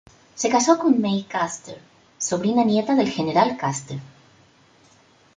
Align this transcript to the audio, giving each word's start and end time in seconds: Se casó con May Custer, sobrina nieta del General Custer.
Se 0.33 0.49
casó 0.49 0.79
con 0.79 0.99
May 0.99 1.27
Custer, 1.31 1.79
sobrina 2.17 2.63
nieta 2.63 2.95
del 2.95 3.07
General 3.11 3.55
Custer. 3.55 3.99